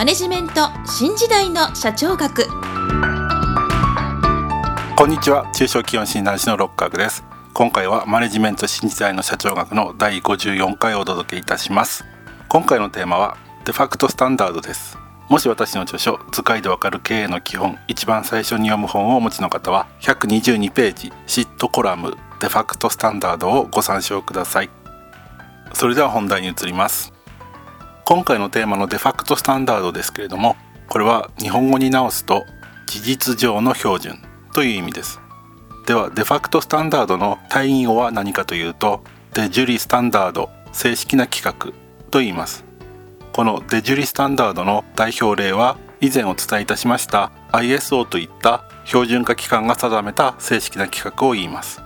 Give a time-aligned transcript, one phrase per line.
[0.00, 2.46] マネジメント新時代の社長学。
[4.96, 5.46] こんにちは。
[5.52, 7.22] 中小企業診断士の六角です。
[7.52, 12.06] 今回はマネジメント新時代の社長学の第54回をお届けいたします。
[12.48, 13.36] 今回のテーマは
[13.66, 14.96] デファクトスタンダードです。
[15.28, 24.70] もし私の著書「図解でわかる経営の基本」一番最初に読む本をお持ちの方は122ページシットコラムデファクトスタンダードをご参照ください。
[25.74, 27.19] それでは本題に移ります。
[28.10, 30.56] 今回のテーマのデファクトスタンダードですけれども
[30.88, 32.44] これは日本語に直すと
[32.88, 34.18] 事実上の標準
[34.52, 35.20] という意味です。
[35.86, 41.72] ではデファクトスタンダードの対義語は何かというとデジュリスタンダード正式な規格
[42.10, 42.64] と言います。
[43.32, 51.80] このデジュリスタンダードの代表例は以前お伝えいたしました ISO といった標準化機関が定めた正式な規格を言います。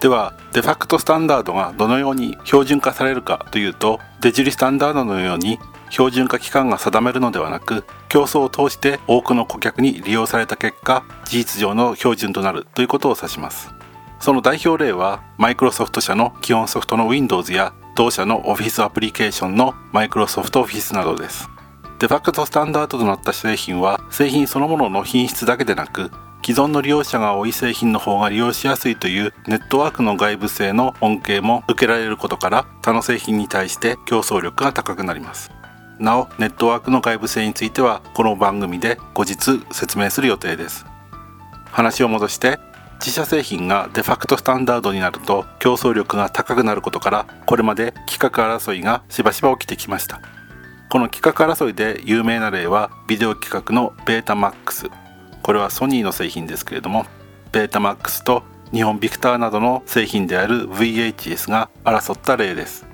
[0.00, 5.58] ではデファクトスタンダードがどのように標準化されるかというとデジリスタンダードのように
[5.90, 13.70] 標準化機関が定めるのではなく競争を通して多くの顧客に利用された結果事実上の標準となるということを指します。
[14.20, 21.48] その代表例はマイクロソフト社の基本ソフトの Windows や同社の Office アプリケーションのマイクロソフト Office などです。
[21.98, 26.10] デファクトスタンダードとなった製品は製品そのものの品質だけでなく
[26.42, 35.50] 既存の利用者が多い製品の方が利用しやすいというネットワークの外部性の恩恵も受けられることから他の製品に対して競争力が高くなります。
[35.98, 40.86] なおネットワークの外部性についてはこの番組で後日説明する予定です。
[41.70, 42.58] 話を戻して
[43.00, 50.20] 自社製品がデファクトスタンダードになると競争力が高くなることからこれまで規格争いがしばしば起きてきました。
[50.90, 54.90] この規格争いで有名な例はビデオ規格のベータマックス。
[55.42, 57.06] これはソニーの製品ですけれども
[57.52, 62.86] ベータマックスと日本ビクターなどの製品である VHS が争った例です。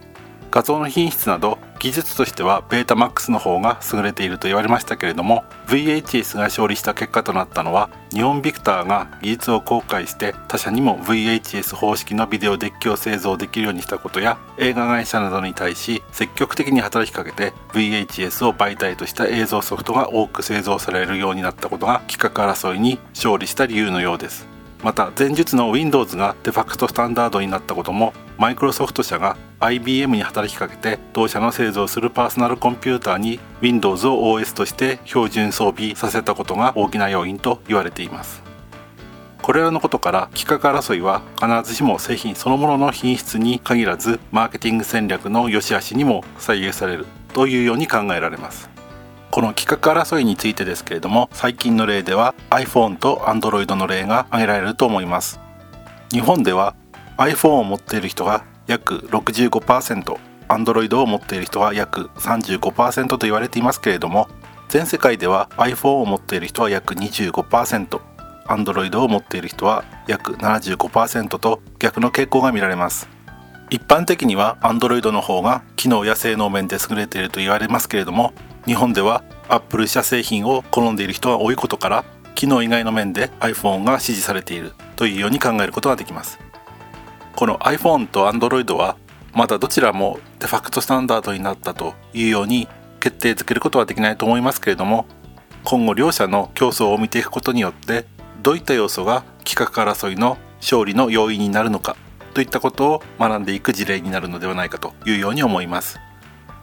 [0.50, 24.56] 画像の品質など技術としてはベータマックスの方が優れていると言われましたけれども VHS が勝利した結果となったのは日本ビクターが技術を公開して他社にも VHS 方式のビデオデッキを製造できるようにしたことや映画会社などに対し積極的に働きかけて VHS を媒体とした映像ソフトが多く製造されるようになったことが企画争いに勝利した理由のようです。
[24.82, 38.42] また前述の Windows がデファクトスタンダードになったこともマイクロソフト社が IBM に働きかけて同社の製造するパーソナルコンピューターに Windows を OS として標準装備させたことが大きな要因と言われています。
[39.40, 48.68] これらのことから規格争いは必ずしも製品そのものの品質に限らずマーケティング戦略の良し悪しにも左右されるというように考えられます。
[49.30, 55.40] この規格争いについてですけれども最近の例では iPhone と Android の例が挙げられると思います。
[56.10, 56.74] 日本では
[57.16, 64.28] iPhone を持っている人が約 65%Android を持っている人は約35%と言われていますけれども
[64.68, 73.08] 全世界では iPhone を持っている人は約 25%Android を持っている人は約75%と逆の傾向が見られます。
[73.70, 78.32] 一般的には Android の方が機能や性能面で優れていると言われますけれども
[78.64, 82.04] 日本では Apple 社製品を好んでいる人が多いことから
[82.36, 86.38] 機能以外の面で iPhone が支持されているというように考えることができます。
[87.36, 88.96] この iPhone と Android は
[89.34, 92.66] まだどちらもデファクトスタンダードになったというように
[92.98, 95.06] 決定づけることはできないと思いますけれども
[95.62, 98.06] 今後両者の競争を見ていくことによって
[98.42, 101.96] どういった要素が規格争いの勝利の要因になるのか
[102.32, 105.98] といったことを学んでいく事例になるのではないかというように思います。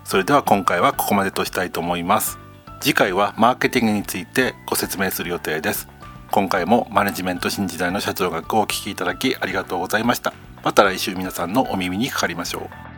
[0.03, 2.37] それでは今回はここまでとしたいと思います。
[2.79, 5.87] 次回はマーケティングについてご説明する予定です。
[6.31, 10.33] 今回もマネジメント新時代の社長学をお聞きいただきありがとうございました。
[10.63, 12.92] また来週皆さんのお耳にかかりましょう。